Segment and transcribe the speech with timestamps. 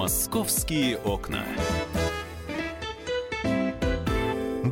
[0.00, 1.44] Московские окна.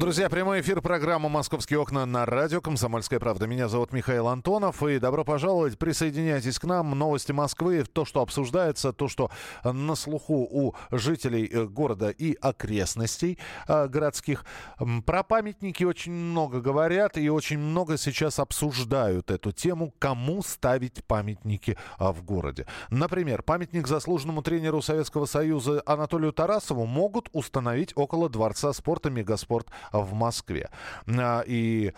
[0.08, 3.46] Друзья, прямой эфир программы «Московские окна» на радио «Комсомольская правда».
[3.46, 5.76] Меня зовут Михаил Антонов, и добро пожаловать.
[5.76, 6.98] Присоединяйтесь к нам.
[6.98, 9.30] Новости Москвы, то, что обсуждается, то, что
[9.64, 14.46] на слуху у жителей э, города и окрестностей э, городских.
[15.04, 21.76] Про памятники очень много говорят, и очень много сейчас обсуждают эту тему, кому ставить памятники
[21.98, 22.66] э, в городе.
[22.88, 29.68] Например, памятник заслуженному тренеру Советского Союза Анатолию Тарасову могут установить около Дворца спорта «Мегаспорт»
[30.00, 30.70] в Москве.
[31.06, 31.92] А, и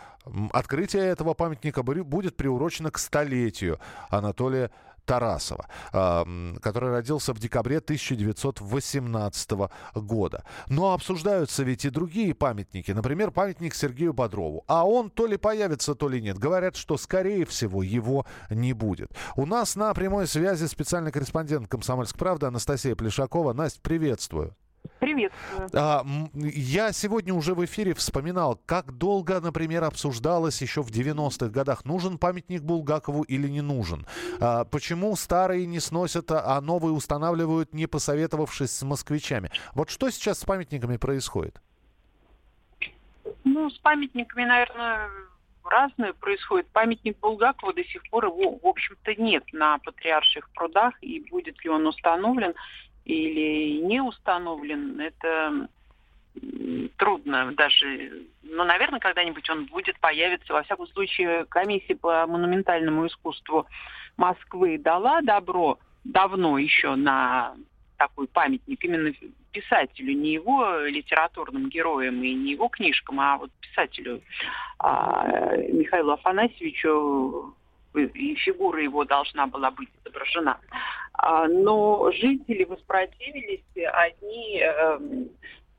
[0.53, 3.79] открытие этого памятника будет приурочено к столетию
[4.11, 4.71] Анатолия
[5.11, 6.25] Тарасова, а,
[6.63, 10.45] который родился в декабре 1918 года.
[10.69, 12.93] Но обсуждаются ведь и другие памятники.
[12.93, 14.63] Например, памятник Сергею Бодрову.
[14.69, 16.39] А он то ли появится, то ли нет.
[16.39, 19.11] Говорят, что, скорее всего, его не будет.
[19.35, 23.53] У нас на прямой связи специальный корреспондент «Комсомольской правды» Анастасия Плешакова.
[23.53, 24.55] Настя, приветствую.
[25.01, 25.71] Приветствую.
[25.73, 31.87] А, я сегодня уже в эфире вспоминал, как долго, например, обсуждалось еще в 90-х годах,
[31.87, 34.07] нужен памятник Булгакову или не нужен.
[34.41, 39.51] А, почему старые не сносят, а новые устанавливают, не посоветовавшись с москвичами.
[39.75, 41.61] Вот что сейчас с памятниками происходит?
[43.45, 45.09] Ну, с памятниками, наверное,
[45.65, 46.69] разное происходит.
[46.69, 51.71] Памятник Булгакову до сих пор его, в общем-то, нет на Патриарших прудах, и будет ли
[51.71, 52.53] он установлен,
[53.05, 55.69] или не установлен, это
[56.97, 58.27] трудно даже.
[58.43, 60.53] Но, наверное, когда-нибудь он будет, появиться.
[60.53, 63.67] Во всяком случае, комиссия по монументальному искусству
[64.17, 67.55] Москвы дала добро давно еще на
[67.97, 69.13] такой памятник именно
[69.53, 74.23] писателю, не его литературным героям и не его книжкам, а вот писателю
[74.79, 77.55] а, Михаилу Афанасьевичу
[77.95, 80.59] и фигура его должна была быть изображена.
[81.13, 85.29] А, но жители воспротивились, они, эм,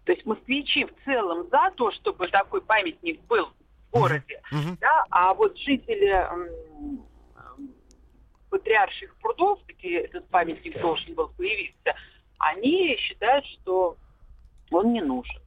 [0.06, 4.78] то есть москвичи в целом за то, чтобы такой памятник был в городе, mm-hmm.
[4.80, 7.06] да, а вот жители эм,
[8.50, 11.96] патриарших прудов, где этот памятник должен был появиться,
[12.38, 13.98] они считают, что
[14.70, 15.42] он не нужен.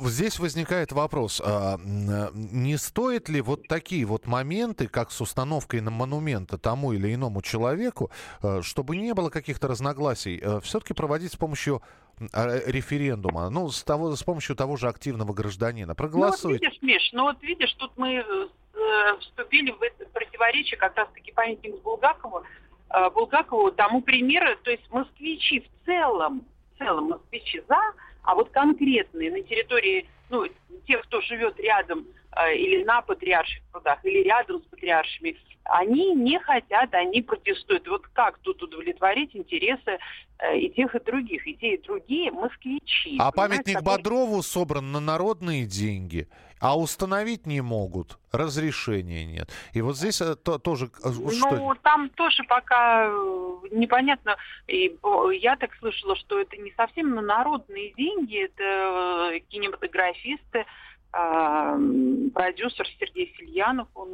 [0.00, 5.90] Здесь возникает вопрос, а, не стоит ли вот такие вот моменты, как с установкой на
[5.90, 8.10] монумента тому или иному человеку,
[8.42, 11.82] а, чтобы не было каких-то разногласий, а, все-таки проводить с помощью
[12.20, 15.94] референдума, ну, с, того, с помощью того же активного гражданина.
[15.94, 16.46] Проголосуйте.
[16.46, 20.96] Ну, вот видишь, Миш, ну вот видишь, тут мы э, вступили в это противоречие как
[20.96, 22.42] раз-таки памятник Булгакову,
[22.90, 27.80] э, Булгакову тому примеру, то есть москвичи в целом, в целом москвичи за,
[28.22, 30.46] а вот конкретные на территории, ну,
[30.86, 32.06] тех, кто живет рядом
[32.54, 37.86] или на патриарших прудах, или рядом с патриаршими, они не хотят, они протестуют.
[37.88, 39.98] Вот как тут удовлетворить интересы
[40.38, 41.46] э, и тех, и других?
[41.46, 43.16] И те, и другие москвичи.
[43.18, 43.96] А памятник такой...
[43.96, 46.28] Бодрову собран на народные деньги,
[46.60, 49.50] а установить не могут, разрешения нет.
[49.72, 50.86] И вот здесь э, то, тоже...
[51.04, 51.74] Э, ну, что...
[51.82, 54.36] там тоже пока э, непонятно.
[54.66, 54.96] И
[55.40, 60.66] я так слышала, что это не совсем на народные деньги, это кинематографисты,
[61.12, 64.08] продюсер Сергей Сильянов, он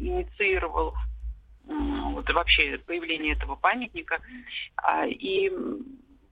[0.00, 0.94] инициировал
[1.66, 4.20] вот вообще появление этого памятника.
[4.76, 5.50] А, и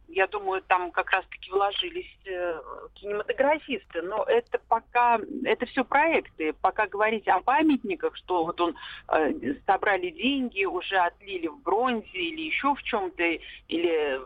[0.08, 2.60] я думаю, там как раз-таки вложились э,
[2.94, 6.52] кинематографисты, но это пока, это все проекты.
[6.60, 8.76] Пока говорить о памятниках, что вот он
[9.08, 13.22] э, собрали деньги, уже отлили в бронзе или еще в чем-то,
[13.68, 14.20] или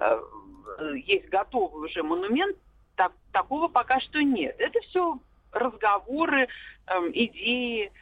[0.00, 0.22] э,
[1.06, 2.56] есть готовый уже монумент,
[2.96, 4.56] так, такого пока что нет.
[4.58, 5.18] Это все
[5.52, 6.48] разговоры,
[6.86, 7.92] э, идеи,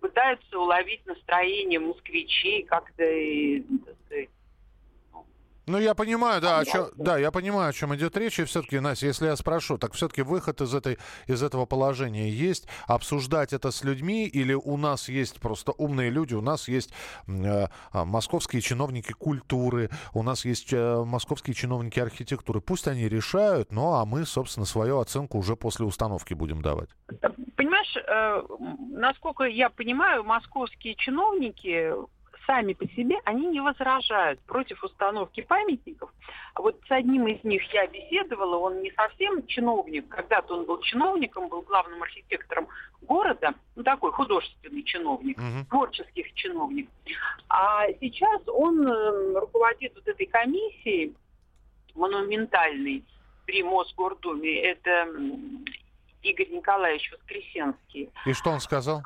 [0.00, 3.04] пытаются уловить настроение москвичей, как-то,
[3.84, 4.28] так сказать,
[5.70, 8.38] ну, я понимаю, да, о чем, да, я понимаю, о чем идет речь.
[8.38, 12.66] И все-таки, Настя, если я спрошу, так все-таки выход из, этой, из этого положения есть?
[12.86, 16.92] Обсуждать это с людьми или у нас есть просто умные люди, у нас есть
[17.28, 22.60] э, а, московские чиновники культуры, у нас есть э, московские чиновники архитектуры.
[22.60, 26.90] Пусть они решают, ну, а мы, собственно, свою оценку уже после установки будем давать.
[27.56, 28.42] Понимаешь, э,
[28.90, 31.92] насколько я понимаю, московские чиновники
[32.46, 36.12] сами по себе, они не возражают против установки памятников.
[36.54, 40.80] А вот с одним из них я беседовала, он не совсем чиновник, когда-то он был
[40.80, 42.68] чиновником, был главным архитектором
[43.02, 45.64] города, ну такой художественный чиновник, uh-huh.
[45.68, 46.88] творческих чиновник.
[47.48, 51.14] А сейчас он э, руководит вот этой комиссией
[51.94, 53.04] монументальной
[53.46, 54.60] при Мосгордуме.
[54.62, 55.08] Это
[56.22, 58.10] Игорь Николаевич Воскресенский.
[58.26, 59.02] И что он сказал?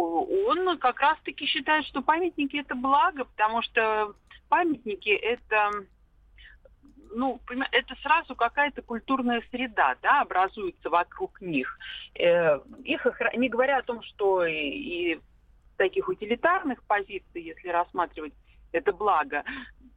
[0.00, 4.14] Он как раз-таки считает, что памятники это благо, потому что
[4.48, 5.70] памятники это
[7.16, 11.78] ну, это сразу какая-то культурная среда, да, образуется вокруг них.
[12.16, 13.06] Э, их,
[13.36, 15.20] не говоря о том, что и, и
[15.76, 18.32] таких утилитарных позиций, если рассматривать
[18.72, 19.44] это благо,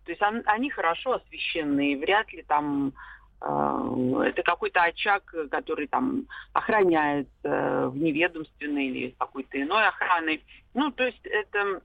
[0.06, 2.94] то есть он, они хорошо освещены, вряд ли там
[3.40, 10.44] это какой-то очаг, который там охраняется э, в неведомственной или какой-то иной охраной.
[10.74, 11.82] Ну, то есть это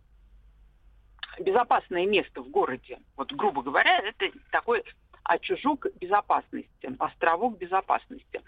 [1.41, 2.99] безопасное место в городе.
[3.17, 4.83] Вот, грубо говоря, это такой
[5.25, 8.41] очажок безопасности, островок безопасности.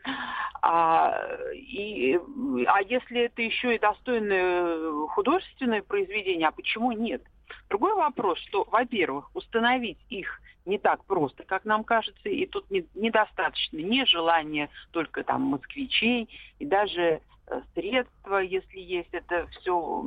[0.62, 1.21] А,
[1.55, 2.19] и,
[2.67, 7.23] а если это еще и достойное художественное произведение, а почему нет?
[7.69, 12.87] Другой вопрос, что, во-первых, установить их не так просто, как нам кажется, и тут не,
[12.94, 16.29] недостаточно ни желания только там москвичей,
[16.59, 20.05] и даже э, средства, если есть, это все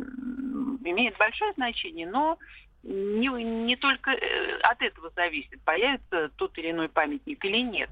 [0.83, 2.37] имеет большое значение, но
[2.83, 7.89] не, не только э, от этого зависит, появится тот или иной памятник или нет.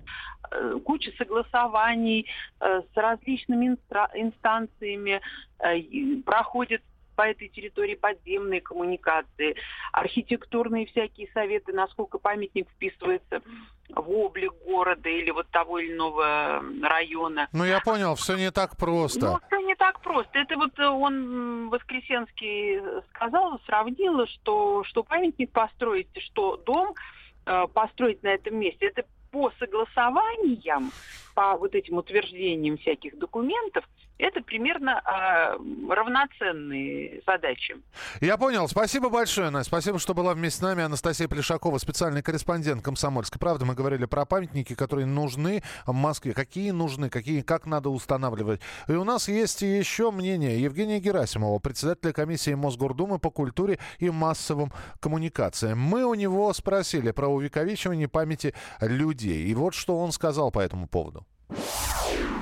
[0.52, 2.28] Э, куча согласований
[2.60, 3.78] э, с различными
[4.14, 5.22] инстанциями
[6.26, 6.82] проходит
[7.16, 9.56] по этой территории подземные коммуникации,
[9.92, 13.42] архитектурные всякие советы, насколько памятник вписывается
[13.90, 17.48] в облик города или вот того или иного района.
[17.54, 19.26] Ну, я понял, все не так просто.
[19.26, 20.40] Ну, все не так просто.
[20.40, 26.96] Это вот он, Воскресенский, сказал, сравнил, что, что памятник построить, что дом
[27.46, 30.92] э, построить на этом месте, это по согласованиям,
[31.36, 33.84] по вот этим утверждениям всяких документов,
[34.18, 37.76] это примерно э, равноценные задачи.
[38.22, 38.68] Я понял.
[38.68, 39.70] Спасибо большое, Настя.
[39.70, 43.66] Спасибо, что была вместе с нами Анастасия Плешакова, специальный корреспондент «Комсомольской правды».
[43.66, 46.34] Мы говорили про памятники, которые нужны в Москве.
[46.34, 48.62] Какие нужны, какие, как надо устанавливать.
[48.88, 54.72] И у нас есть еще мнение Евгения Герасимова, председателя комиссии Мосгордумы по культуре и массовым
[55.02, 55.80] коммуникациям.
[55.80, 59.46] Мы у него спросили про увековечивание памяти людей.
[59.46, 61.26] И вот что он сказал по этому поводу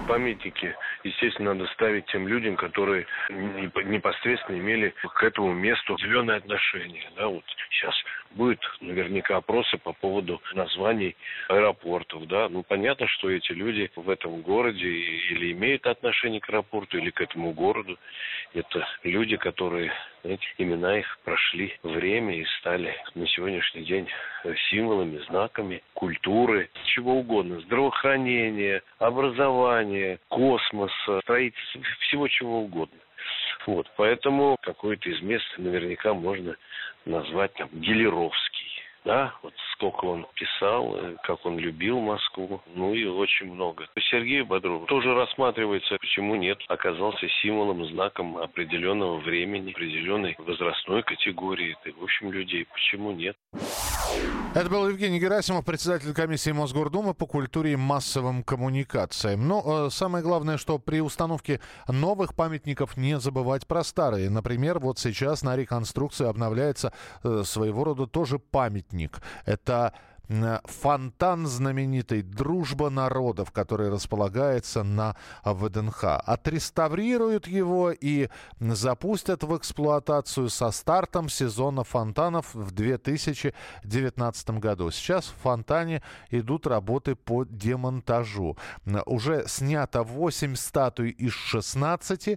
[0.08, 7.04] памятники, естественно, надо ставить тем людям, которые непосредственно имели к этому месту зеленое отношение.
[7.16, 7.96] Да, вот сейчас
[8.36, 11.16] будет наверняка опросы по поводу названий
[11.48, 12.28] аэропортов.
[12.28, 12.50] Да?
[12.50, 17.22] Ну, понятно, что эти люди в этом городе или имеют отношение к аэропорту, или к
[17.22, 17.98] этому городу.
[18.54, 19.92] Это люди, которые,
[20.22, 24.08] знаете, имена их прошли время и стали на сегодняшний день
[24.70, 32.98] символами, знаками культуры, чего угодно, здравоохранения, образования, космоса, строительства, всего чего угодно.
[33.66, 36.56] Вот, поэтому какое-то из мест наверняка можно
[37.06, 38.74] назвать там Гелеровский.
[39.06, 43.86] Да, вот сколько он писал, э, как он любил Москву, ну и очень много.
[44.10, 52.04] Сергей Бодров тоже рассматривается, почему нет, оказался символом, знаком определенного времени, определенной возрастной категории, в
[52.04, 53.36] общем, людей, почему нет.
[54.56, 59.48] Это был Евгений Герасимов, председатель комиссии Мосгордумы по культуре и массовым коммуникациям.
[59.48, 64.30] Но э, самое главное, что при установке новых памятников не забывать про старые.
[64.30, 66.94] Например, вот сейчас на реконструкции обновляется
[67.24, 69.24] э, своего рода тоже памятник.
[69.46, 69.94] Это
[70.30, 76.04] фонтан знаменитый «Дружба народов», который располагается на ВДНХ.
[76.26, 78.30] Отреставрируют его и
[78.60, 84.92] запустят в эксплуатацию со стартом сезона фонтанов в 2019 году.
[84.92, 88.58] Сейчас в фонтане идут работы по демонтажу.
[89.06, 92.28] Уже снято 8 статуй из 16,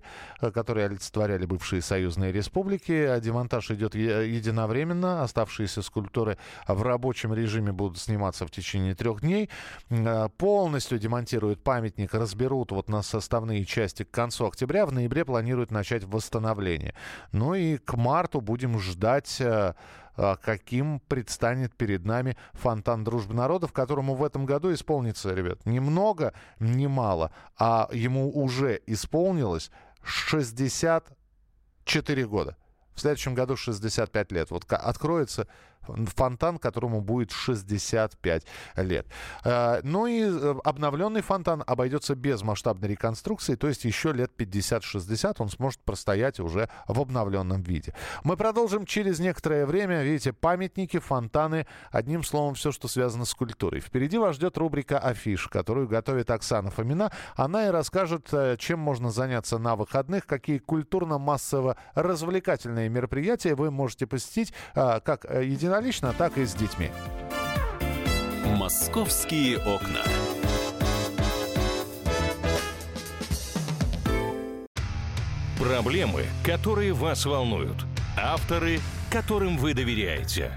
[0.40, 2.92] э, которые олицетворяли бывшие союзные республики.
[2.92, 5.22] А демонтаж идет единовременно.
[5.22, 9.50] Оставшиеся скульптуры в рабочем режиме будут сниматься в течение трех дней.
[9.90, 14.86] Э, полностью демонтируют памятник, разберут вот на составные части к концу октября.
[14.86, 16.94] В ноябре планируют начать восстановление.
[17.32, 19.74] Ну и к марту будем ждать э,
[20.16, 25.78] э, каким предстанет перед нами фонтан дружбы народов, которому в этом году исполнится, ребят, ни
[25.78, 29.70] много, ни мало, а ему уже исполнилось
[30.02, 32.56] 64 года.
[32.96, 34.50] В следующем году 65 лет.
[34.50, 35.46] Вот откроется
[36.14, 38.44] фонтан, которому будет 65
[38.76, 39.06] лет.
[39.44, 45.36] Э, ну и э, обновленный фонтан обойдется без масштабной реконструкции, то есть еще лет 50-60
[45.38, 47.94] он сможет простоять уже в обновленном виде.
[48.24, 50.02] Мы продолжим через некоторое время.
[50.02, 53.80] Видите, памятники, фонтаны, одним словом, все, что связано с культурой.
[53.80, 57.10] Впереди вас ждет рубрика «Афиш», которую готовит Оксана Фомина.
[57.34, 64.52] Она и расскажет, э, чем можно заняться на выходных, какие культурно-массово-развлекательные мероприятия вы можете посетить
[64.74, 66.90] как единорожно единолично, так и с детьми.
[68.44, 70.02] Московские окна.
[75.58, 77.84] Проблемы, которые вас волнуют.
[78.16, 78.78] Авторы,
[79.10, 80.52] которым вы доверяете.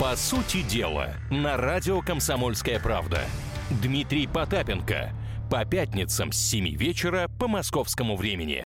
[0.00, 3.20] По сути дела, на радио «Комсомольская правда».
[3.70, 5.12] Дмитрий Потапенко.
[5.50, 8.63] По пятницам с 7 вечера по московскому времени.